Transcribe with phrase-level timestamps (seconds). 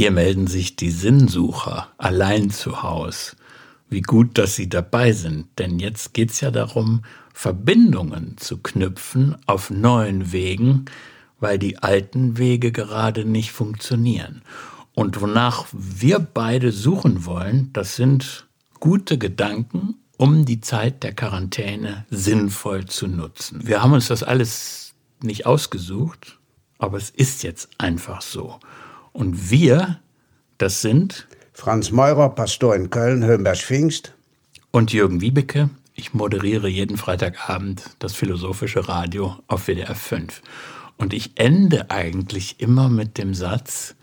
[0.00, 3.36] Hier melden sich die Sinnsucher allein zu Haus.
[3.90, 7.02] Wie gut, dass Sie dabei sind, denn jetzt geht's ja darum,
[7.34, 10.86] Verbindungen zu knüpfen auf neuen Wegen,
[11.38, 14.40] weil die alten Wege gerade nicht funktionieren.
[14.94, 18.46] Und wonach wir beide suchen wollen, das sind
[18.78, 23.60] gute Gedanken, um die Zeit der Quarantäne sinnvoll zu nutzen.
[23.66, 26.38] Wir haben uns das alles nicht ausgesucht,
[26.78, 28.58] aber es ist jetzt einfach so.
[29.12, 30.00] Und wir,
[30.58, 34.14] das sind Franz Meurer, Pastor in Köln, Höhenberg-Pfingst.
[34.72, 35.68] Und Jürgen Wiebeke.
[35.94, 40.42] Ich moderiere jeden Freitagabend das philosophische Radio auf WDR 5.
[40.96, 43.96] Und ich ende eigentlich immer mit dem Satz,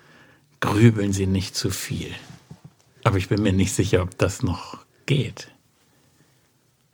[0.60, 2.12] grübeln Sie nicht zu viel.
[3.04, 5.48] Aber ich bin mir nicht sicher, ob das noch geht.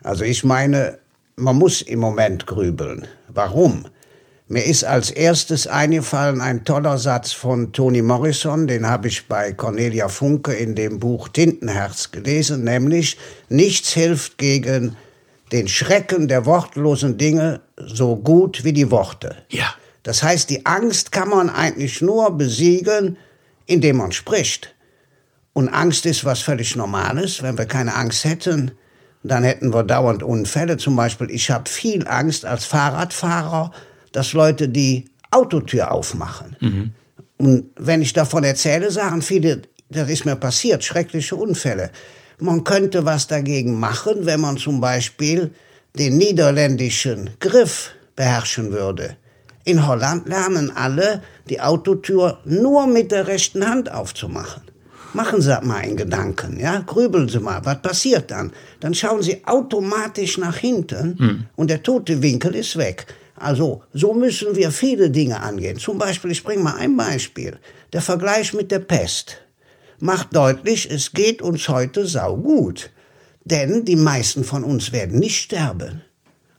[0.04, 1.00] Also ich meine,
[1.36, 3.08] man muss im Moment grübeln.
[3.28, 3.86] Warum?
[4.48, 9.54] Mir ist als erstes eingefallen ein toller Satz von Toni Morrison, den habe ich bei
[9.54, 14.98] Cornelia Funke in dem Buch Tintenherz gelesen, nämlich nichts hilft gegen
[15.54, 19.38] den Schrecken der wortlosen Dinge so gut wie die Worte.
[19.50, 19.74] Ja.
[20.04, 23.18] Das heißt, die Angst kann man eigentlich nur besiegen,
[23.66, 24.76] indem man spricht.
[25.54, 27.42] Und Angst ist was völlig Normales.
[27.42, 28.72] Wenn wir keine Angst hätten,
[29.24, 30.76] dann hätten wir dauernd Unfälle.
[30.76, 33.72] Zum Beispiel, ich habe viel Angst als Fahrradfahrer,
[34.14, 36.56] dass Leute die Autotür aufmachen.
[36.62, 36.92] Mhm.
[37.38, 41.92] Und wenn ich davon erzähle, sagen viele, das ist mir passiert, schreckliche Unfälle.
[42.40, 45.52] Man könnte was dagegen machen, wenn man zum Beispiel
[45.98, 49.18] den niederländischen Griff beherrschen würde.
[49.66, 54.64] In Holland lernen alle, die Autotür nur mit der rechten Hand aufzumachen.
[55.14, 56.80] Machen Sie mal einen Gedanken, ja?
[56.80, 58.52] Grübeln Sie mal, was passiert dann?
[58.80, 61.46] Dann schauen Sie automatisch nach hinten hm.
[61.56, 63.06] und der tote Winkel ist weg.
[63.36, 65.80] Also, so müssen wir viele Dinge angehen.
[65.80, 67.60] Zum Beispiel, ich bringe mal ein Beispiel.
[67.92, 69.38] Der Vergleich mit der Pest
[70.00, 72.92] macht deutlich, es geht uns heute saugut.
[73.46, 76.02] Denn die meisten von uns werden nicht sterben.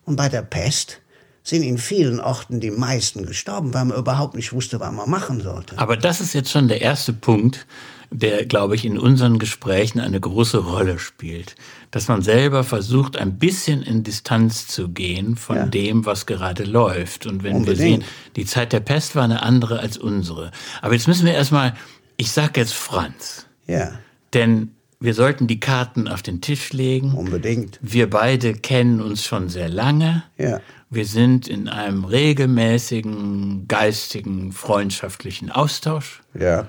[0.05, 1.01] Und bei der Pest
[1.43, 5.41] sind in vielen Orten die meisten gestorben, weil man überhaupt nicht wusste, was man machen
[5.41, 5.79] sollte.
[5.79, 7.67] Aber das ist jetzt schon der erste Punkt,
[8.15, 11.57] der, glaube ich, in unseren Gesprächen eine große Rolle spielt.
[11.91, 15.67] Dass man selber versucht, ein bisschen in Distanz zu gehen von ja.
[15.67, 17.27] dem, was gerade läuft.
[17.27, 17.67] Und wenn Unbedingt.
[17.67, 18.05] wir sehen,
[18.37, 20.53] die Zeit der Pest war eine andere als unsere.
[20.81, 21.75] Aber jetzt müssen wir erstmal,
[22.17, 23.47] ich sage jetzt Franz.
[23.67, 23.99] Ja.
[24.33, 24.71] Denn
[25.01, 27.15] wir sollten die Karten auf den Tisch legen.
[27.15, 27.81] Unbedingt.
[27.83, 30.23] Wir beide kennen uns schon sehr lange.
[30.39, 30.61] Ja.
[30.89, 36.23] Wir sind in einem regelmäßigen geistigen, freundschaftlichen Austausch.
[36.39, 36.69] Ja.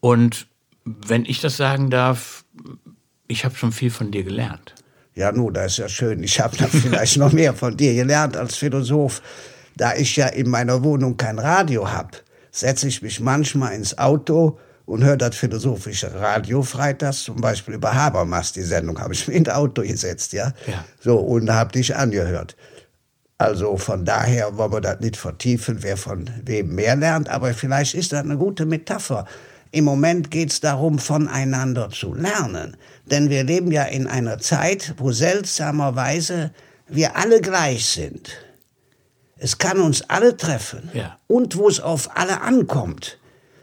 [0.00, 0.46] Und
[0.86, 2.44] wenn ich das sagen darf,
[3.26, 4.74] ich habe schon viel von dir gelernt.
[5.14, 6.22] Ja, nun, das ist ja schön.
[6.22, 9.20] Ich habe vielleicht noch mehr von dir gelernt als Philosoph.
[9.76, 12.18] Da ich ja in meiner Wohnung kein Radio habe,
[12.50, 17.92] setze ich mich manchmal ins Auto und höre das philosophische Radio freitags, zum Beispiel über
[17.92, 20.52] Habermas, die Sendung, habe ich mir ins Auto gesetzt, ja.
[20.66, 20.84] ja.
[21.00, 22.56] So, und habe dich angehört.
[23.36, 27.94] Also von daher wollen wir das nicht vertiefen, wer von wem mehr lernt, aber vielleicht
[27.94, 29.26] ist das eine gute Metapher.
[29.70, 32.76] Im Moment geht es darum, voneinander zu lernen.
[33.04, 36.52] Denn wir leben ja in einer Zeit, wo seltsamerweise
[36.88, 38.30] wir alle gleich sind.
[39.38, 40.90] Es kann uns alle treffen.
[40.94, 41.18] Ja.
[41.26, 43.18] Und wo es auf alle ankommt.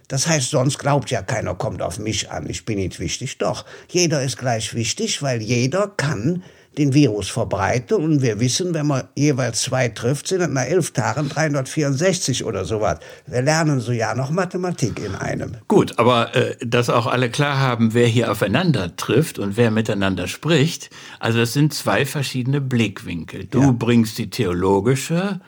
[0.07, 3.37] Das heißt, sonst glaubt ja keiner, kommt auf mich an, ich bin nicht wichtig.
[3.39, 6.43] Doch, jeder ist gleich wichtig, weil jeder kann
[6.77, 7.97] den Virus verbreiten.
[7.97, 12.65] Und wir wissen, wenn man jeweils zwei trifft, sind das nach elf Tagen 364 oder
[12.65, 12.99] sowas.
[13.27, 15.57] Wir lernen so ja noch Mathematik in einem.
[15.67, 20.27] Gut, aber äh, dass auch alle klar haben, wer hier aufeinander trifft und wer miteinander
[20.27, 20.89] spricht.
[21.19, 23.45] Also es sind zwei verschiedene Blickwinkel.
[23.45, 23.71] Du ja.
[23.71, 25.39] bringst die theologische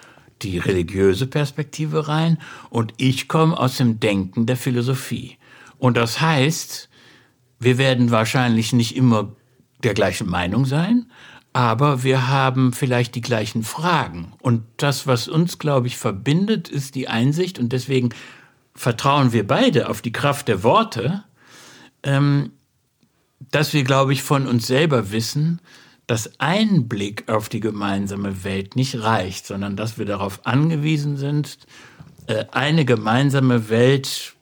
[0.42, 2.38] die religiöse Perspektive rein
[2.70, 5.38] und ich komme aus dem Denken der Philosophie.
[5.78, 6.90] Und das heißt,
[7.60, 9.34] wir werden wahrscheinlich nicht immer
[9.86, 11.06] der gleichen Meinung sein,
[11.54, 14.34] aber wir haben vielleicht die gleichen Fragen.
[14.42, 18.10] Und das, was uns, glaube ich, verbindet, ist die Einsicht und deswegen
[18.74, 21.24] vertrauen wir beide auf die Kraft der Worte,
[22.04, 22.52] ähm,
[23.52, 25.62] dass wir, glaube ich, von uns selber wissen,
[26.08, 31.58] dass ein Blick auf die gemeinsame Welt nicht reicht, sondern dass wir darauf angewiesen sind,
[32.28, 34.34] äh, eine gemeinsame Welt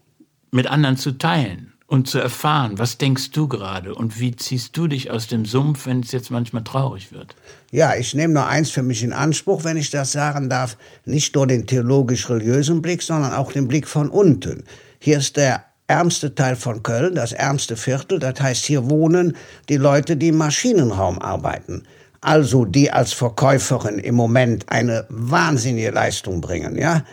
[0.52, 4.88] mit anderen zu teilen und zu erfahren, was denkst du gerade und wie ziehst du
[4.88, 7.36] dich aus dem Sumpf, wenn es jetzt manchmal traurig wird?
[7.70, 10.76] Ja, ich nehme nur eins für mich in Anspruch, wenn ich das sagen darf,
[11.06, 14.64] nicht nur den theologisch-religiösen Blick, sondern auch den Blick von unten.
[14.98, 18.18] Hier ist der ärmste Teil von Köln, das ärmste Viertel.
[18.18, 19.38] Das heißt, hier wohnen
[19.70, 21.84] die Leute, die im Maschinenraum arbeiten.
[22.22, 27.04] Also die als Verkäuferin im Moment eine wahnsinnige Leistung bringen, ja.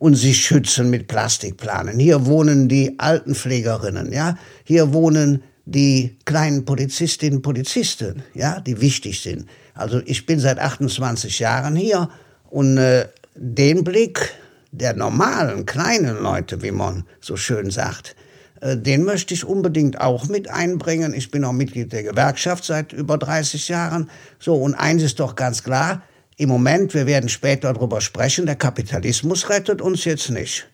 [0.00, 2.00] Und sie schützen mit Plastikplanen.
[2.00, 4.36] Hier wohnen die Altenpflegerinnen, ja.
[4.64, 9.46] Hier wohnen die kleinen Polizistinnen und Polizisten, ja, die wichtig sind.
[9.74, 12.08] Also ich bin seit 28 Jahren hier
[12.48, 14.32] und äh, den Blick
[14.72, 18.16] der normalen, kleinen Leute, wie man so schön sagt,
[18.62, 21.12] äh, den möchte ich unbedingt auch mit einbringen.
[21.12, 24.08] Ich bin auch Mitglied der Gewerkschaft seit über 30 Jahren.
[24.38, 26.02] So, und eins ist doch ganz klar,
[26.40, 30.66] im Moment, wir werden später darüber sprechen, der Kapitalismus rettet uns jetzt nicht,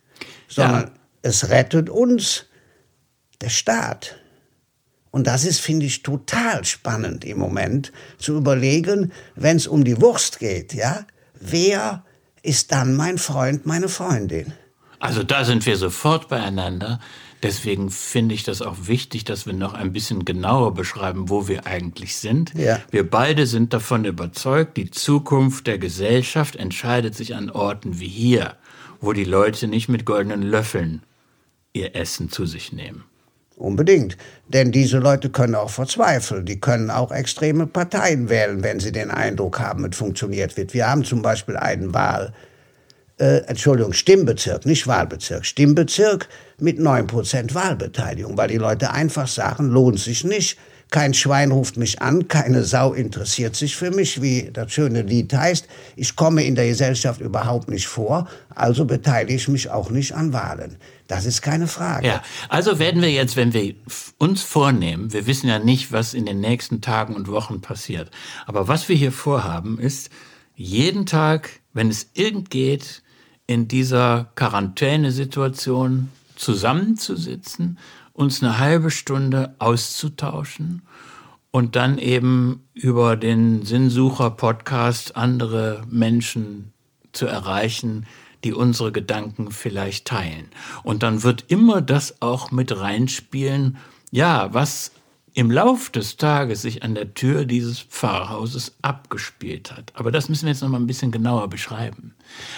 [0.47, 0.91] sondern ja.
[1.23, 2.45] es rettet uns
[3.41, 4.15] der Staat.
[5.11, 10.01] Und das ist, finde ich, total spannend im Moment zu überlegen, wenn es um die
[10.01, 11.05] Wurst geht, ja,
[11.35, 12.05] wer
[12.43, 14.53] ist dann mein Freund, meine Freundin?
[15.01, 17.01] Also da sind wir sofort beieinander.
[17.43, 21.67] Deswegen finde ich das auch wichtig, dass wir noch ein bisschen genauer beschreiben, wo wir
[21.67, 22.55] eigentlich sind.
[22.55, 22.81] Ja.
[22.91, 28.57] Wir beide sind davon überzeugt, die Zukunft der Gesellschaft entscheidet sich an Orten wie hier,
[29.01, 31.03] wo die Leute nicht mit goldenen Löffeln
[31.73, 33.05] ihr Essen zu sich nehmen.
[33.57, 34.19] Unbedingt.
[34.49, 36.45] Denn diese Leute können auch verzweifeln.
[36.45, 40.75] Die können auch extreme Parteien wählen, wenn sie den Eindruck haben, es funktioniert wird.
[40.75, 42.35] Wir haben zum Beispiel einen Wahl,
[43.19, 46.29] äh, Entschuldigung, Stimmbezirk, nicht Wahlbezirk, Stimmbezirk
[46.59, 50.59] mit 9% Wahlbeteiligung, weil die Leute einfach sagen, lohnt sich nicht.
[50.91, 55.33] Kein Schwein ruft mich an, keine Sau interessiert sich für mich, wie das schöne Lied
[55.35, 55.67] heißt.
[55.97, 60.33] Ich komme in der Gesellschaft überhaupt nicht vor, also beteilige ich mich auch nicht an
[60.33, 60.77] Wahlen.
[61.09, 62.07] Das ist keine Frage.
[62.07, 63.75] Ja, also werden wir jetzt, wenn wir
[64.19, 68.11] uns vornehmen, wir wissen ja nicht, was in den nächsten Tagen und Wochen passiert,
[68.47, 70.11] aber was wir hier vorhaben, ist
[70.55, 73.03] jeden Tag, wenn es irgend geht,
[73.47, 77.79] in dieser Quarantänesituation zusammenzusitzen,
[78.13, 80.83] uns eine halbe Stunde auszutauschen
[81.51, 86.73] und dann eben über den Sinnsucher-Podcast andere Menschen
[87.13, 88.07] zu erreichen,
[88.45, 90.49] die unsere Gedanken vielleicht teilen.
[90.83, 93.79] Und dann wird immer das auch mit reinspielen,
[94.11, 94.93] ja, was
[95.37, 99.93] im Lauf des Tages sich an der Tür dieses Pfarrhauses abgespielt hat.
[99.95, 102.15] Aber das müssen wir jetzt noch mal ein bisschen genauer beschreiben.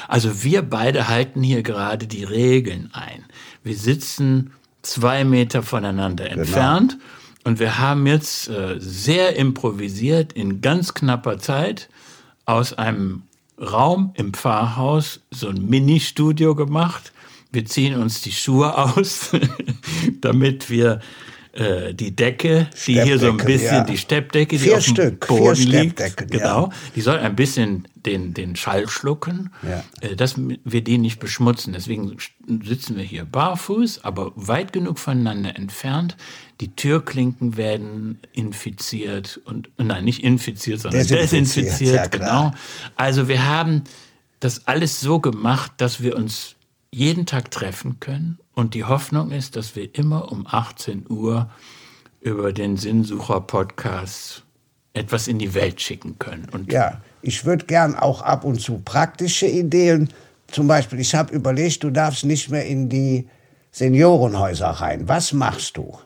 [0.06, 3.24] Also wir beide halten hier gerade die Regeln ein.
[3.64, 4.52] Wir sitzen
[4.82, 6.42] zwei Meter voneinander genau.
[6.42, 6.98] entfernt
[7.42, 11.88] und wir haben jetzt äh, sehr improvisiert in ganz knapper Zeit
[12.44, 13.24] aus einem
[13.60, 17.12] Raum im Pfarrhaus so ein Ministudio gemacht.
[17.50, 19.32] Wir ziehen uns die Schuhe aus,
[20.20, 21.00] damit wir
[21.58, 23.84] äh, die Decke, die hier so ein bisschen, ja.
[23.84, 26.70] die Steppdecke, die vier auf dem Stück, Boden liegt, genau, ja.
[26.94, 29.82] die soll ein bisschen den, den Schall schlucken, ja.
[30.00, 31.72] äh, dass wir die nicht beschmutzen.
[31.72, 32.16] Deswegen
[32.64, 36.16] sitzen wir hier barfuß, aber weit genug voneinander entfernt.
[36.60, 42.52] Die Türklinken werden infiziert und, nein, nicht infiziert, sondern desinfiziert, desinfiziert genau.
[42.94, 43.82] Also wir haben
[44.38, 46.54] das alles so gemacht, dass wir uns
[46.92, 51.48] jeden Tag treffen können und die Hoffnung ist, dass wir immer um 18 Uhr
[52.20, 54.42] über den Sinnsucher-Podcast
[54.94, 56.48] etwas in die Welt schicken können.
[56.50, 60.08] Und ja, ich würde gern auch ab und zu praktische Ideen.
[60.48, 63.28] Zum Beispiel, ich habe überlegt, du darfst nicht mehr in die
[63.70, 65.06] Seniorenhäuser rein.
[65.06, 65.96] Was machst du?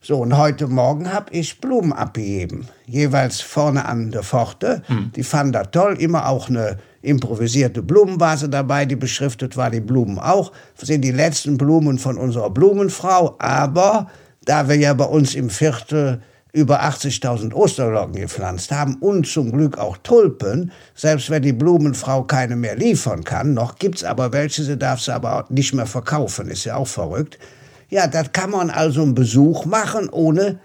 [0.00, 2.68] So, und heute Morgen habe ich Blumen abgegeben.
[2.86, 4.82] Jeweils vorne an der Pforte.
[4.86, 5.12] Hm.
[5.14, 5.94] Die fanden das toll.
[6.00, 11.56] Immer auch eine improvisierte Blumenvase dabei, die beschriftet war, die Blumen auch, sind die letzten
[11.58, 14.08] Blumen von unserer Blumenfrau, aber
[14.44, 19.78] da wir ja bei uns im Viertel über 80.000 Osterlocken gepflanzt haben und zum Glück
[19.78, 24.78] auch Tulpen, selbst wenn die Blumenfrau keine mehr liefern kann, noch gibt's aber welche, sie
[24.78, 27.38] darf sie aber nicht mehr verkaufen, ist ja auch verrückt.
[27.90, 30.58] Ja, das kann man also einen Besuch machen, ohne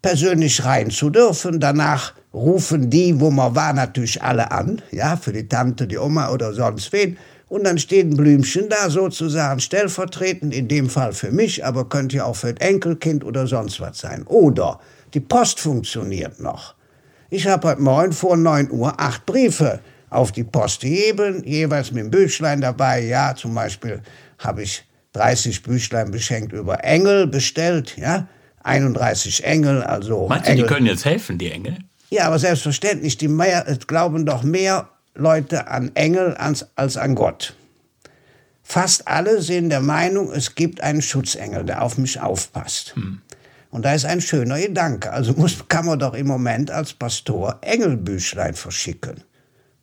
[0.00, 1.60] persönlich rein zu dürfen.
[1.60, 6.30] Danach rufen die, wo man war, natürlich alle an, ja, für die Tante, die Oma
[6.30, 7.16] oder sonst wen.
[7.48, 12.16] Und dann steht ein Blümchen da sozusagen stellvertretend, in dem Fall für mich, aber könnte
[12.16, 14.22] ja auch für ein Enkelkind oder sonst was sein.
[14.26, 14.80] Oder
[15.12, 16.74] die Post funktioniert noch.
[17.28, 22.00] Ich habe heute Morgen vor 9 Uhr acht Briefe auf die Post gegeben, jeweils mit
[22.00, 23.04] einem Büchlein dabei.
[23.04, 24.00] Ja, zum Beispiel
[24.38, 28.28] habe ich 30 Büchlein beschenkt über Engel bestellt, ja.
[28.64, 30.28] 31 Engel, also.
[30.28, 31.78] Meinst du, die können jetzt helfen, die Engel?
[32.12, 37.54] Ja, aber selbstverständlich, die mehr, glauben doch mehr Leute an Engel als, als an Gott.
[38.62, 42.94] Fast alle sind der Meinung, es gibt einen Schutzengel, der auf mich aufpasst.
[42.96, 43.22] Hm.
[43.70, 45.10] Und da ist ein schöner Gedanke.
[45.10, 49.24] Also muss, kann man doch im Moment als Pastor Engelbüchlein verschicken.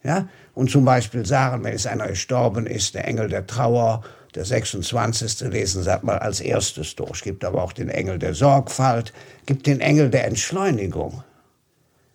[0.03, 0.29] Ja?
[0.53, 4.03] Und zum Beispiel sagen, wenn es einer gestorben ist, der Engel der Trauer,
[4.35, 5.49] der 26.
[5.49, 7.23] lesen Sie mal als erstes durch.
[7.23, 9.13] Gibt aber auch den Engel der Sorgfalt,
[9.47, 11.23] gibt den Engel der Entschleunigung.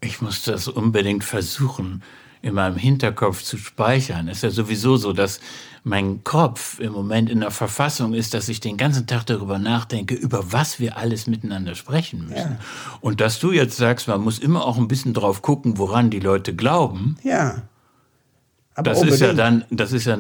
[0.04, 2.02] Ich muss das unbedingt versuchen.
[2.44, 4.28] in meinem Hinterkopf zu speichern.
[4.28, 5.40] Ist ja sowieso so, dass
[5.82, 10.14] mein Kopf im Moment in der Verfassung ist, dass ich den ganzen Tag darüber nachdenke,
[10.14, 12.37] über was wir alles miteinander sprechen müssen.
[12.37, 12.58] Ja.
[13.00, 16.20] Und dass du jetzt sagst, man muss immer auch ein bisschen drauf gucken, woran die
[16.20, 17.16] Leute glauben.
[17.23, 17.62] Ja.
[18.76, 19.23] Aber das unbedingt.
[19.23, 20.19] ist ja dann, das ist ja,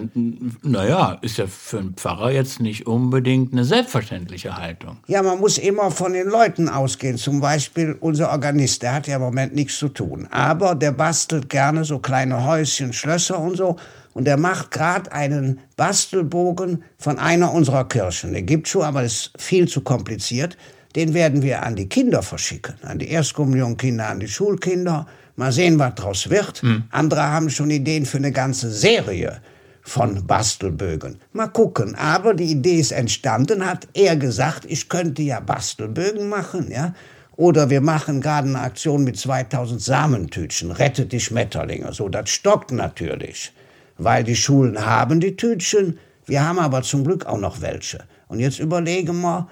[0.62, 4.98] naja, ist ja für einen Pfarrer jetzt nicht unbedingt eine selbstverständliche Haltung.
[5.08, 7.16] Ja, man muss immer von den Leuten ausgehen.
[7.16, 10.28] Zum Beispiel unser Organist, der hat ja im Moment nichts zu tun.
[10.30, 13.76] Aber der bastelt gerne so kleine Häuschen, Schlösser und so.
[14.12, 18.32] Und er macht gerade einen Bastelbogen von einer unserer Kirchen.
[18.32, 20.56] Der gibt schon, aber ist viel zu kompliziert.
[20.94, 25.08] Den werden wir an die Kinder verschicken, an die Erstkommunionkinder, an die Schulkinder.
[25.36, 26.62] Mal sehen, was draus wird.
[26.62, 26.84] Hm.
[26.90, 29.40] Andere haben schon Ideen für eine ganze Serie
[29.82, 31.20] von Bastelbögen.
[31.32, 31.94] Mal gucken.
[31.94, 36.94] Aber die Idee ist entstanden, hat er gesagt, ich könnte ja Bastelbögen machen, ja.
[37.36, 41.92] Oder wir machen gerade eine Aktion mit 2000 Samentütchen, rettet die Schmetterlinge.
[41.92, 43.52] So, das stockt natürlich
[43.98, 48.04] weil die Schulen haben die Tütchen, wir haben aber zum Glück auch noch welche.
[48.28, 49.48] Und jetzt überlegen wir,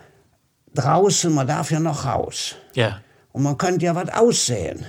[0.74, 2.56] draußen, man darf ja noch raus.
[2.74, 3.00] Ja.
[3.32, 4.84] Und man könnte ja was aussehen.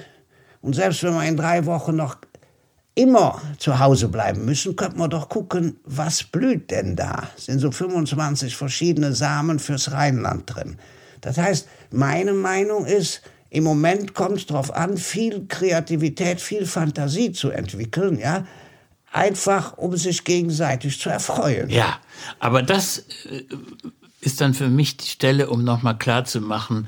[0.64, 2.16] Und selbst wenn wir in drei Wochen noch
[2.96, 7.28] immer zu Hause bleiben müssen, könnte man doch gucken, was blüht denn da?
[7.38, 10.78] Es sind so 25 verschiedene Samen fürs Rheinland drin.
[11.20, 17.34] Das heißt, meine Meinung ist, im Moment kommt es darauf an, viel Kreativität, viel Fantasie
[17.34, 18.48] zu entwickeln, ja,
[19.12, 21.70] einfach um sich gegenseitig zu erfreuen.
[21.70, 22.00] Ja,
[22.40, 23.44] aber das äh,
[24.22, 26.88] ist dann für mich die Stelle, um nochmal klarzumachen,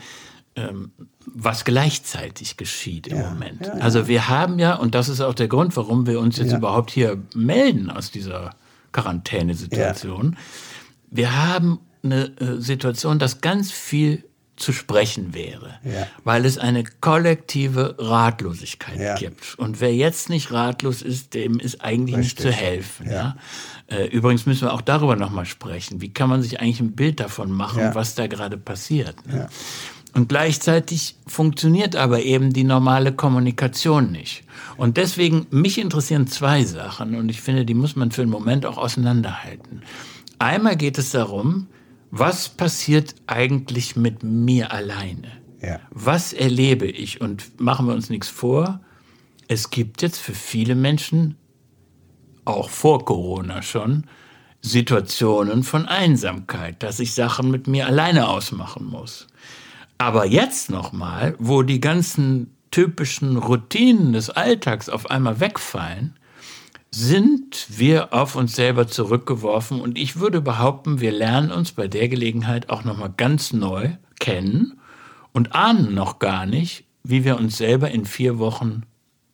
[0.56, 0.92] ähm,
[1.34, 3.62] was gleichzeitig geschieht im ja, Moment.
[3.62, 3.84] Ja, ja.
[3.84, 6.92] Also wir haben ja, und das ist auch der Grund, warum wir uns jetzt überhaupt
[6.92, 8.56] hier melden aus dieser
[8.92, 10.38] Quarantänesituation,
[11.12, 14.24] wir haben eine äh, Situation, dass ganz viel
[14.56, 15.80] zu sprechen wäre,
[16.24, 19.56] weil es eine kollektive Ratlosigkeit gibt.
[19.60, 22.46] Und wer jetzt nicht ratlos ist, dem ist eigentlich Richtig.
[22.46, 23.12] nicht zu helfen.
[23.88, 26.00] Äh, übrigens müssen wir auch darüber nochmal sprechen.
[26.00, 29.28] Wie kann man sich eigentlich ein Bild davon machen, was da gerade passiert?
[29.28, 29.50] Ne?
[30.16, 34.46] Und gleichzeitig funktioniert aber eben die normale Kommunikation nicht.
[34.78, 38.66] Und deswegen, mich interessieren zwei Sachen und ich finde, die muss man für einen Moment
[38.66, 39.84] auch auseinanderhalten.
[40.40, 41.68] Einmal geht es darum,
[42.12, 45.28] was passiert eigentlich mit mir alleine?
[45.62, 45.82] Ja.
[45.92, 47.20] Was erlebe ich?
[47.20, 48.80] Und machen wir uns nichts vor,
[49.50, 51.36] es gibt jetzt für viele Menschen,
[52.46, 54.06] auch vor Corona schon,
[54.62, 59.28] Situationen von Einsamkeit, dass ich Sachen mit mir alleine ausmachen muss.
[59.98, 66.16] Aber jetzt nochmal, wo die ganzen typischen Routinen des Alltags auf einmal wegfallen,
[66.92, 72.08] sind wir auf uns selber zurückgeworfen und ich würde behaupten, wir lernen uns bei der
[72.08, 74.80] Gelegenheit auch noch mal ganz neu kennen
[75.34, 78.84] und ahnen noch gar nicht, wie wir uns selber in vier Wochen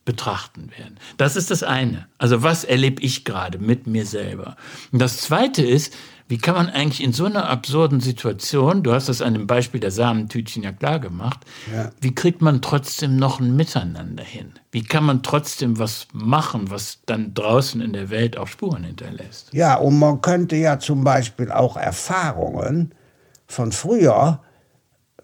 [0.06, 0.98] betrachten werden.
[1.18, 2.08] Das ist das eine.
[2.18, 4.56] Also was erlebe ich gerade mit mir selber?
[4.92, 5.96] Und das zweite ist,
[6.32, 9.82] wie kann man eigentlich in so einer absurden Situation, du hast das an dem Beispiel
[9.82, 11.42] der Samentütchen ja klar gemacht,
[11.76, 11.92] ja.
[12.00, 14.54] wie kriegt man trotzdem noch ein Miteinander hin?
[14.72, 19.54] Wie kann man trotzdem was machen, was dann draußen in der Welt auch Spuren hinterlässt?
[19.54, 22.96] Ja, und man könnte ja zum Beispiel auch Erfahrungen
[23.48, 24.40] von früher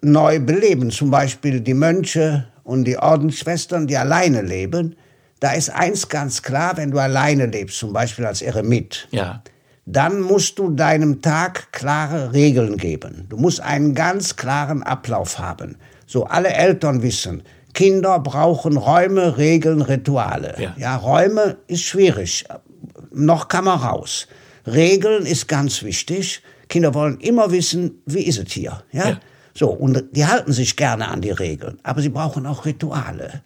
[0.01, 0.91] neu beleben.
[0.91, 4.97] Zum Beispiel die Mönche und die Ordensschwestern, die alleine leben.
[5.39, 9.07] Da ist eins ganz klar, wenn du alleine lebst, zum Beispiel als Eremit.
[9.11, 9.41] Ja
[9.89, 13.25] dann musst du deinem Tag klare Regeln geben.
[13.29, 15.77] Du musst einen ganz klaren Ablauf haben.
[16.05, 17.41] So alle Eltern wissen,
[17.73, 20.55] Kinder brauchen Räume, Regeln, Rituale.
[20.59, 20.73] Ja.
[20.77, 22.45] ja, Räume ist schwierig.
[23.13, 24.27] Noch kann man raus.
[24.65, 26.41] Regeln ist ganz wichtig.
[26.67, 28.83] Kinder wollen immer wissen, wie ist es hier.
[28.91, 29.09] Ja?
[29.09, 29.19] ja.
[29.53, 33.41] So, und die halten sich gerne an die Regeln, aber sie brauchen auch Rituale.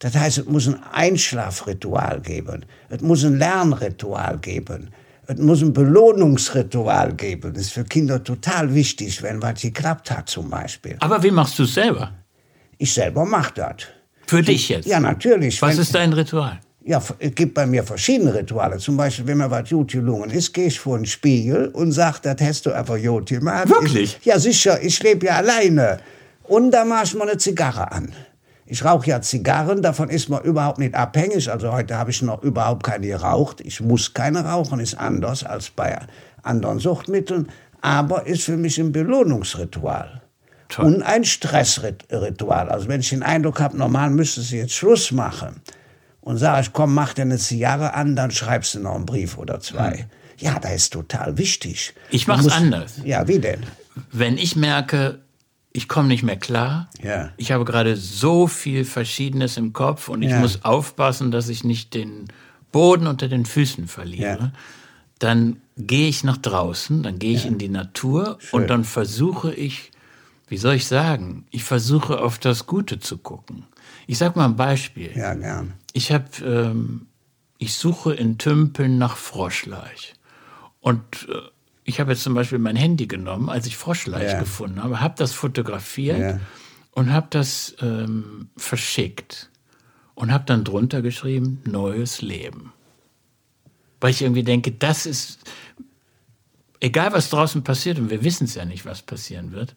[0.00, 4.90] Das heißt, es muss ein Einschlafritual geben, es muss ein Lernritual geben,
[5.30, 7.52] es muss ein Belohnungsritual geben.
[7.52, 10.96] Das ist für Kinder total wichtig, wenn was geklappt hat zum Beispiel.
[11.00, 12.12] Aber wie machst du es selber?
[12.78, 13.74] Ich selber mache das.
[14.26, 14.86] Für dich jetzt?
[14.86, 15.60] Ja, natürlich.
[15.60, 16.58] Was wenn, ist dein Ritual?
[16.82, 18.78] Ja, es gibt bei mir verschiedene Rituale.
[18.78, 22.20] Zum Beispiel, wenn mir was gut gelungen ist, gehe ich vor den Spiegel und sage,
[22.22, 23.68] das hast du einfach gut gemacht.
[23.68, 24.16] Wirklich?
[24.20, 24.82] Ich, ja, sicher.
[24.82, 26.00] Ich lebe ja alleine.
[26.44, 28.12] Und da mache ich mal eine Zigarre an.
[28.70, 31.50] Ich rauche ja Zigarren, davon ist man überhaupt nicht abhängig.
[31.50, 33.62] Also heute habe ich noch überhaupt keine geraucht.
[33.62, 35.98] Ich muss keine rauchen, ist anders als bei
[36.42, 37.48] anderen Suchtmitteln,
[37.80, 40.20] aber ist für mich ein Belohnungsritual.
[40.68, 40.84] Toll.
[40.84, 42.68] Und ein Stressritual.
[42.68, 45.62] Also wenn ich den Eindruck habe, normal müsste sie jetzt Schluss machen
[46.20, 49.38] und sage ich, komm, mach dir eine Zigarre an, dann schreibst du noch einen Brief
[49.38, 50.00] oder zwei.
[50.00, 50.04] Hm.
[50.36, 51.94] Ja, das ist total wichtig.
[52.10, 53.00] Ich mache es anders.
[53.02, 53.60] Ja, wie denn?
[54.12, 55.20] Wenn ich merke,
[55.78, 56.90] ich komme nicht mehr klar.
[57.02, 57.30] Ja.
[57.36, 60.40] Ich habe gerade so viel Verschiedenes im Kopf und ich Ja.
[60.40, 62.26] muss aufpassen, dass ich nicht den
[62.72, 64.38] Boden unter den Füßen verliere.
[64.38, 64.52] Ja.
[65.20, 68.60] Dann gehe ich nach draußen, dann gehe ich in die Natur Schön.
[68.62, 69.90] und dann versuche ich,
[70.48, 73.64] wie soll ich sagen, ich versuche auf das Gute zu gucken.
[74.06, 75.10] Ich sag mal ein Beispiel.
[75.16, 75.74] Ja, gern.
[75.92, 77.06] Ich habe, ähm,
[77.58, 80.14] ich suche in Tümpeln nach Froschleich.
[80.80, 81.34] Und äh,
[81.88, 84.38] ich habe jetzt zum Beispiel mein Handy genommen, als ich Froschleich Ja.
[84.38, 86.40] gefunden habe, habe das fotografiert Ja.
[86.92, 89.48] und habe das ähm, verschickt
[90.14, 92.74] und habe dann drunter geschrieben neues Leben,
[94.00, 95.38] weil ich irgendwie denke, das ist
[96.80, 99.74] egal was draußen passiert und wir wissen es ja nicht, was passieren wird,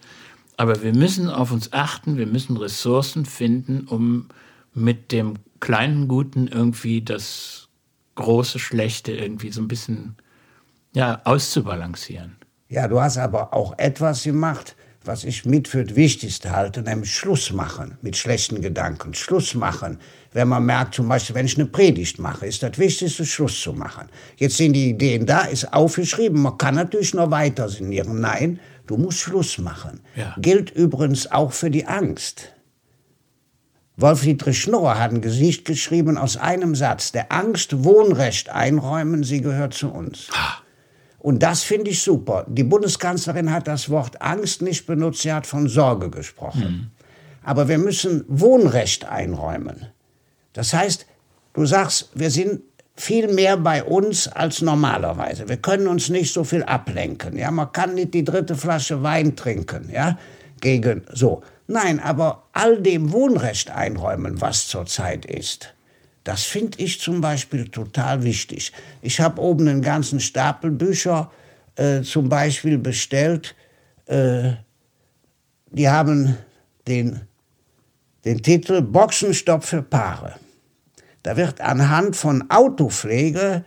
[0.57, 4.27] aber wir müssen auf uns achten, wir müssen Ressourcen finden, um
[4.73, 7.69] mit dem kleinen Guten irgendwie das
[8.15, 10.15] große Schlechte irgendwie so ein bisschen
[10.93, 12.37] ja, auszubalancieren.
[12.67, 17.13] Ja, du hast aber auch etwas gemacht, was ich mit für das Wichtigste halte, nämlich
[17.13, 19.13] Schluss machen mit schlechten Gedanken.
[19.13, 19.99] Schluss machen.
[20.31, 23.73] Wenn man merkt, zum Beispiel, wenn ich eine Predigt mache, ist das Wichtigste, Schluss zu
[23.73, 24.07] machen.
[24.37, 26.41] Jetzt sind die Ideen da, ist aufgeschrieben.
[26.41, 28.21] Man kann natürlich noch weiter sinnieren.
[28.21, 30.01] Nein, du musst Schluss machen.
[30.15, 30.35] Ja.
[30.37, 32.53] Gilt übrigens auch für die Angst.
[33.97, 37.11] Wolf-Dietrich Schnorr hat ein Gesicht geschrieben aus einem Satz.
[37.11, 40.29] Der Angst Wohnrecht einräumen, sie gehört zu uns.
[41.21, 42.45] Und das finde ich super.
[42.49, 46.91] Die Bundeskanzlerin hat das Wort Angst nicht benutzt, sie hat von Sorge gesprochen.
[47.43, 49.87] Aber wir müssen Wohnrecht einräumen.
[50.53, 51.05] Das heißt,
[51.53, 52.61] du sagst, wir sind
[52.95, 55.47] viel mehr bei uns als normalerweise.
[55.47, 57.37] Wir können uns nicht so viel ablenken.
[57.37, 60.17] Ja, man kann nicht die dritte Flasche Wein trinken, ja,
[60.59, 61.43] gegen so.
[61.67, 65.73] Nein, aber all dem Wohnrecht einräumen, was zurzeit ist.
[66.23, 68.71] Das finde ich zum Beispiel total wichtig.
[69.01, 71.31] Ich habe oben einen ganzen Stapel Bücher
[71.75, 73.55] äh, zum Beispiel bestellt.
[74.05, 74.53] Äh,
[75.71, 76.37] die haben
[76.87, 77.21] den,
[78.25, 80.35] den Titel Boxenstopp für Paare.
[81.23, 83.63] Da wird anhand von Autopflege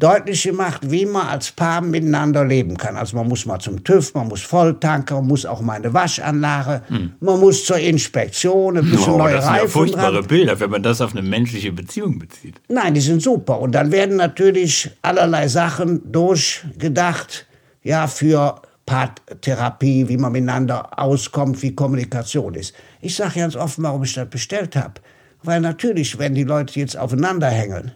[0.00, 2.96] deutlich gemacht, wie man als Paar miteinander leben kann.
[2.96, 6.82] Also man muss mal zum TÜV, man muss volltanken, man muss auch mal eine Waschanlage,
[7.20, 10.26] man muss zur Inspektion, ein bisschen Oh, neue das sind ja Reifen furchtbare dran.
[10.26, 12.60] Bilder, wenn man das auf eine menschliche Beziehung bezieht.
[12.68, 13.60] Nein, die sind super.
[13.60, 17.46] Und dann werden natürlich allerlei Sachen durchgedacht,
[17.82, 22.74] ja, für Paartherapie, wie man miteinander auskommt, wie Kommunikation ist.
[23.00, 24.94] Ich sage ganz offen, warum ich das bestellt habe.
[25.42, 27.92] Weil natürlich, wenn die Leute jetzt aufeinander hängen,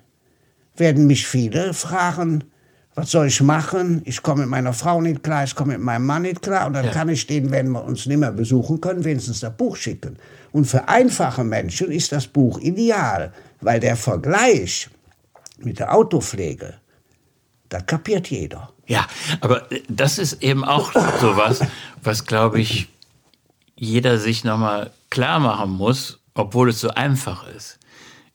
[0.76, 2.44] werden mich viele fragen,
[2.96, 4.02] was soll ich machen?
[4.04, 6.66] Ich komme mit meiner Frau nicht klar, ich komme mit meinem Mann nicht klar.
[6.66, 6.92] Und dann Ja.
[6.92, 10.16] kann ich denen, wenn wir uns nicht mehr besuchen können, wenigstens das Buch schicken.
[10.52, 14.88] Und für einfache Menschen ist das Buch ideal, weil der Vergleich
[15.58, 16.74] mit der Autopflege,
[17.68, 18.70] das kapiert jeder.
[18.86, 19.06] Ja,
[19.40, 21.60] aber das ist eben auch sowas,
[22.02, 22.88] was, glaube ich,
[23.76, 27.78] jeder sich nochmal klar machen muss, obwohl es so einfach ist.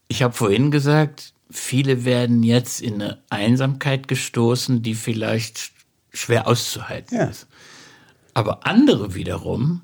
[0.10, 5.70] Ich habe vorhin gesagt, viele werden jetzt in eine Einsamkeit gestoßen, die vielleicht sch-
[6.14, 7.26] schwer auszuhalten Ja.
[7.26, 7.48] ist.
[8.34, 9.82] Aber andere wiederum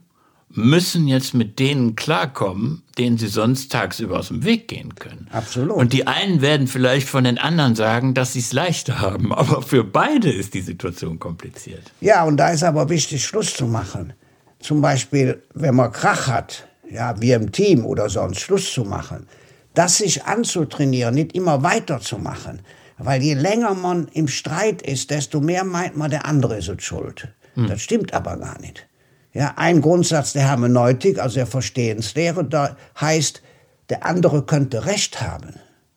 [0.49, 5.27] müssen jetzt mit denen klarkommen, denen sie sonst tagsüber aus dem Weg gehen können.
[5.33, 5.75] Absolut.
[5.75, 9.61] Und die einen werden vielleicht von den anderen sagen, dass sie es leichter haben, aber
[9.63, 11.91] für beide ist die Situation kompliziert.
[11.99, 14.13] Ja, und da ist aber wichtig, Schluss zu machen.
[14.59, 19.27] Zum Beispiel, wenn man Krach hat, ja, wir im Team oder sonst, Schluss zu machen.
[19.75, 22.61] Das sich anzutrainieren, nicht immer weiterzumachen.
[22.97, 27.27] Weil je länger man im Streit ist, desto mehr meint man, der andere ist schuld.
[27.55, 28.87] Das stimmt aber gar nicht.
[29.33, 33.41] Ja, ein Grundsatz der Hermeneutik, also der Verstehenslehre, da heißt,
[33.89, 35.55] der andere könnte Recht haben.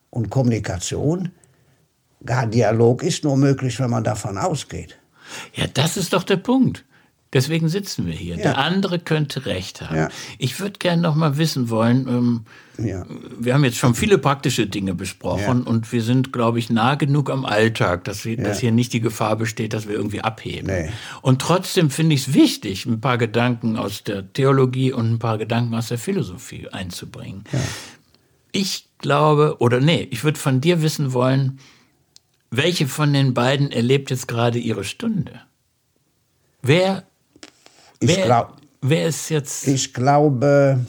[0.09, 1.31] Und Kommunikation,
[2.25, 4.99] gar Dialog ist nur möglich, wenn man davon ausgeht.
[5.53, 6.85] Ja, das ist doch der Punkt.
[7.31, 8.37] Deswegen sitzen wir hier.
[8.37, 9.95] Der andere könnte recht haben.
[9.95, 10.09] Ja.
[10.39, 12.45] Ich würde gerne noch mal wissen wollen, ähm,
[12.83, 13.05] Ja.
[13.37, 15.69] wir haben jetzt schon viele praktische Dinge besprochen Ja.
[15.71, 18.99] und wir sind, glaube ich, nah genug am Alltag, dass, wir, dass hier nicht die
[18.99, 20.67] Gefahr besteht, dass wir irgendwie abheben.
[20.73, 20.89] Nee.
[21.21, 25.37] Und trotzdem finde ich es wichtig, ein paar Gedanken aus der Theologie und ein paar
[25.37, 27.43] Gedanken aus der Philosophie einzubringen.
[28.51, 31.59] Ich glaube, oder nee, ich würde von dir wissen wollen,
[32.49, 35.41] welche von den beiden erlebt jetzt gerade ihre Stunde?
[36.63, 37.03] Wer,
[37.99, 39.67] Ich, wer, glaub, wer ist jetzt...
[39.67, 40.79] ich glaube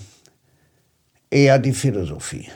[1.30, 2.48] eher die Philosophie.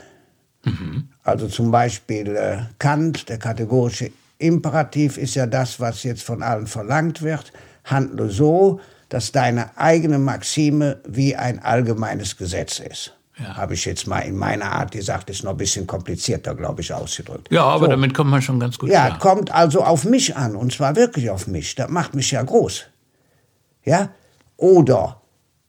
[0.65, 1.09] Mhm.
[1.23, 6.67] Also zum Beispiel äh, Kant, der kategorische Imperativ ist ja das, was jetzt von allen
[6.67, 7.53] verlangt wird.
[7.85, 13.15] Handle so, dass deine eigene Maxime wie ein allgemeines Gesetz ist.
[13.39, 13.57] Ja.
[13.57, 16.93] Habe ich jetzt mal in meiner Art gesagt, ist noch ein bisschen komplizierter, glaube ich,
[16.93, 17.49] ausgedrückt.
[17.51, 17.91] ja, aber So.
[17.91, 19.19] damit kommt man schon ganz gut Ja, klar.
[19.19, 21.75] kommt also auf mich an und zwar wirklich auf mich.
[21.75, 22.85] Das macht mich ja groß.
[23.85, 24.11] Ja?
[24.65, 25.21] Oder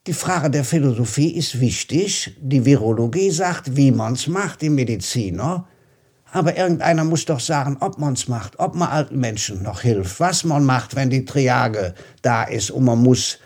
[0.07, 2.37] Die Frage der Philosophie ist wichtig.
[2.39, 5.67] Die Virologie sagt, wie man's macht, die Mediziner.
[6.31, 10.45] Aber irgendeiner muss doch sagen, ob man's macht, ob man alten Menschen noch hilft, was
[10.45, 13.39] man macht, wenn die Triage da ist und man muss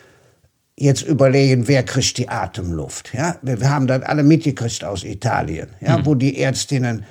[0.78, 3.12] jetzt überlegen, wer kriegt die Atemluft.
[3.16, 3.38] Ja?
[3.42, 5.98] Wir haben das alle mitgekriegt aus Italien, ja?
[5.98, 6.06] Mhm.
[6.06, 7.06] wo die Ärztinnen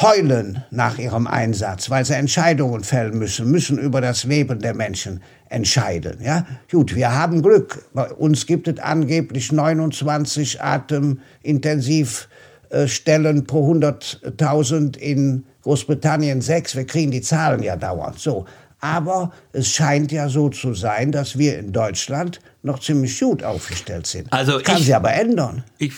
[0.00, 5.20] heulen nach ihrem Einsatz, weil sie Entscheidungen fällen müssen, müssen über das Leben der Menschen
[5.48, 6.18] entscheiden.
[6.22, 7.84] Ja, gut, wir haben Glück.
[7.92, 16.74] Bei uns gibt es angeblich 29 Atemintensivstellen pro 100.000 in Großbritannien sechs.
[16.74, 18.18] Wir kriegen die Zahlen ja dauernd.
[18.18, 18.46] So,
[18.80, 24.06] aber es scheint ja so zu sein, dass wir in Deutschland noch ziemlich gut aufgestellt
[24.06, 24.32] sind.
[24.32, 25.64] Also kann ich, sich aber ändern.
[25.78, 25.92] Ich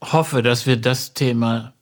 [0.00, 1.72] hoffe, dass wir das Thema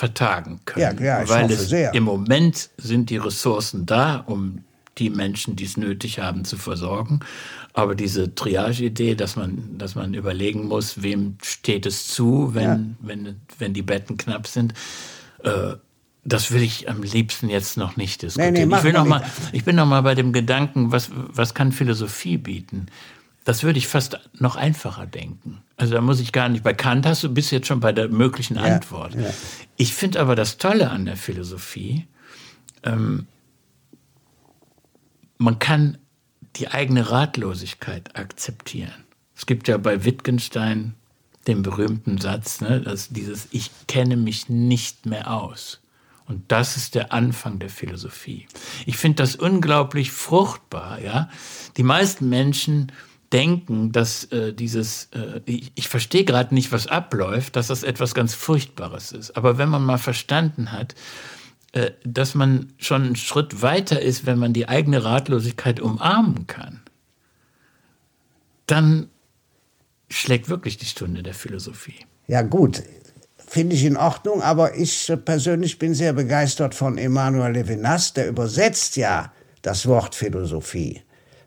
[0.00, 0.98] vertagen können.
[0.98, 1.92] Ja, ja, weil es sehr.
[1.92, 4.64] im Moment sind die Ressourcen da, um
[4.96, 7.20] die Menschen, die es nötig haben, zu versorgen.
[7.74, 12.80] Aber diese Triage-Idee, dass man, dass man überlegen muss, wem steht es zu, wenn, ja.
[13.00, 14.72] wenn, wenn die Betten knapp sind,
[15.44, 15.74] äh,
[16.24, 18.54] das will ich am liebsten jetzt noch nicht diskutieren.
[18.54, 21.52] Nee, nee, ich, will noch mal, ich bin noch mal bei dem Gedanken, was, was
[21.52, 22.86] kann Philosophie bieten?
[23.44, 25.62] Das würde ich fast noch einfacher denken.
[25.80, 26.62] Also da muss ich gar nicht.
[26.62, 29.14] Bei Kant hast du bis jetzt schon bei der möglichen ja, Antwort.
[29.14, 29.32] Ja.
[29.78, 32.06] Ich finde aber das Tolle an der Philosophie,
[32.82, 33.26] ähm,
[35.38, 35.96] man kann
[36.56, 39.06] die eigene Ratlosigkeit akzeptieren.
[39.34, 40.96] Es gibt ja bei Wittgenstein
[41.46, 45.80] den berühmten Satz, ne, dass dieses Ich kenne mich nicht mehr aus.
[46.26, 48.46] Und das ist der Anfang der Philosophie.
[48.84, 51.00] Ich finde das unglaublich fruchtbar.
[51.00, 51.30] Ja?
[51.78, 52.92] Die meisten Menschen
[53.32, 58.14] denken, dass äh, dieses, äh, ich, ich verstehe gerade nicht, was abläuft, dass das etwas
[58.14, 59.36] ganz Furchtbares ist.
[59.36, 60.94] Aber wenn man mal verstanden hat,
[61.72, 66.80] äh, dass man schon einen Schritt weiter ist, wenn man die eigene Ratlosigkeit umarmen kann,
[68.66, 69.08] dann
[70.08, 72.06] schlägt wirklich die Stunde der Philosophie.
[72.26, 72.82] Ja gut,
[73.36, 78.96] finde ich in Ordnung, aber ich persönlich bin sehr begeistert von Emmanuel Levinas, der übersetzt
[78.96, 81.02] ja das Wort Philosophie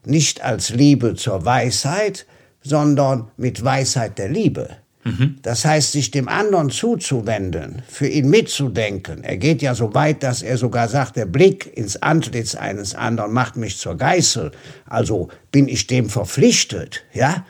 [0.07, 2.25] nicht als Liebe zur Weisheit,
[2.61, 4.69] sondern mit Weisheit der Liebe.
[5.03, 5.37] Mhm.
[5.41, 9.23] Das heißt, sich dem anderen zuzuwenden, für ihn mitzudenken.
[9.23, 13.33] Er geht ja so weit, dass er sogar sagt, der Blick ins Antlitz eines anderen
[13.33, 14.51] macht mich zur Geißel.
[14.85, 17.45] Also bin ich dem verpflichtet, ja?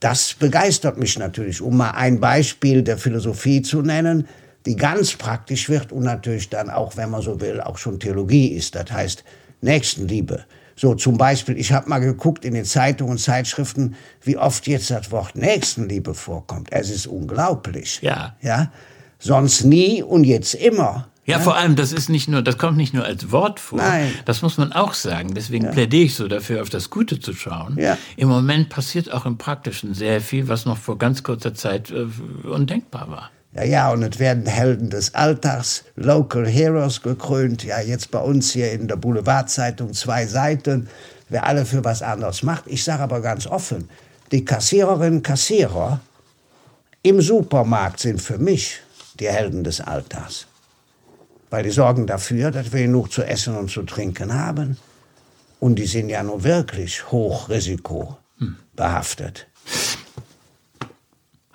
[0.00, 4.28] Das begeistert mich natürlich, um mal ein Beispiel der Philosophie zu nennen,
[4.66, 8.48] die ganz praktisch wird und natürlich dann auch, wenn man so will, auch schon Theologie
[8.48, 8.74] ist.
[8.74, 9.24] Das heißt
[9.62, 10.44] Nächstenliebe.
[10.76, 14.90] So zum Beispiel, ich habe mal geguckt in den Zeitungen und Zeitschriften, wie oft jetzt
[14.90, 16.68] das Wort Nächstenliebe vorkommt.
[16.70, 18.00] Es ist unglaublich.
[18.02, 18.36] Ja.
[18.42, 18.70] Ja.
[19.18, 21.08] Sonst nie und jetzt immer.
[21.24, 23.78] Ja, ja, vor allem, das ist nicht nur, das kommt nicht nur als Wort vor.
[23.78, 24.12] Nein.
[24.26, 25.34] Das muss man auch sagen.
[25.34, 25.72] Deswegen ja.
[25.72, 27.76] plädiere ich so dafür, auf das Gute zu schauen.
[27.78, 27.98] Ja.
[28.16, 32.06] Im Moment passiert auch im Praktischen sehr viel, was noch vor ganz kurzer Zeit äh,
[32.46, 33.30] undenkbar war.
[33.56, 37.64] Ja, ja, und es werden Helden des Alltags, Local Heroes gekrönt.
[37.64, 40.90] Ja, jetzt bei uns hier in der Boulevardzeitung zwei Seiten,
[41.30, 42.64] wer alle für was anderes macht.
[42.66, 43.88] Ich sage aber ganz offen,
[44.30, 46.00] die Kassiererinnen Kassierer
[47.02, 48.80] im Supermarkt sind für mich
[49.18, 50.46] die Helden des Alltags.
[51.48, 54.76] Weil die sorgen dafür, dass wir genug zu essen und zu trinken haben.
[55.60, 59.46] Und die sind ja nur wirklich hochrisikobehaftet.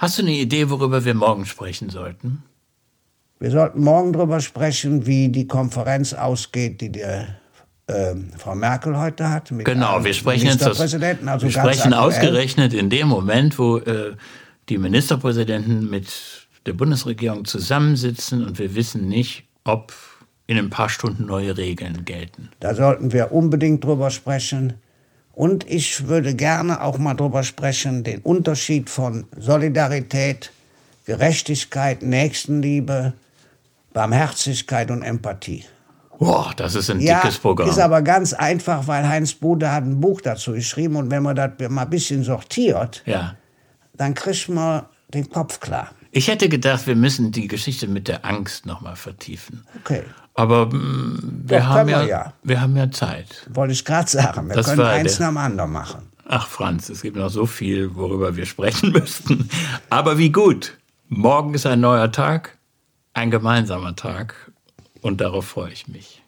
[0.02, 2.42] Hast du eine Idee, worüber wir morgen sprechen sollten?
[3.40, 7.36] Wir sollten morgen darüber sprechen, wie die Konferenz ausgeht, die der
[7.86, 9.54] äh, Frau Merkel heute hat.
[9.60, 14.16] genau, wir sprechen, jetzt das, also wir sprechen ausgerechnet in dem Moment, wo äh,
[14.70, 19.94] die Ministerpräsidenten mit der Bundesregierung zusammensitzen und wir wissen nicht, ob
[20.48, 22.50] in ein paar Stunden neue Regeln gelten.
[22.60, 24.74] Da sollten wir unbedingt drüber sprechen.
[25.42, 30.52] Und ich würde gerne auch mal darüber sprechen, den Unterschied von Solidarität,
[31.08, 33.14] Gerechtigkeit, Nächstenliebe,
[33.92, 35.66] Barmherzigkeit und Empathie.
[36.20, 37.68] Boah, das ist ein ja, dickes Programm.
[37.68, 41.36] Ist aber ganz einfach, weil Heinz Bude hat ein Buch dazu geschrieben und wenn man
[41.36, 43.34] das mal ein bisschen sortiert, ja.
[43.96, 45.90] dann kriegt man den Kopf klar.
[46.12, 49.66] Ich hätte gedacht, wir müssen die Geschichte mit der Angst noch mal vertiefen.
[49.80, 50.04] Okay.
[50.34, 52.34] Aber mh, mm, wir, Doch, haben ja, wir, ja.
[52.44, 53.48] wir haben ja Zeit.
[53.50, 54.48] Wollte ich gerade sagen.
[54.48, 56.12] Wir das können eins nach dem anderen machen.
[56.28, 59.50] Ach Franz, es gibt noch so viel, worüber wir sprechen müssten.
[59.90, 60.78] Aber wie gut.
[61.10, 62.58] Morgen ist ein neuer Tag,
[63.14, 64.52] ein gemeinsamer Tag.
[65.02, 66.21] Und darauf freue ich mich.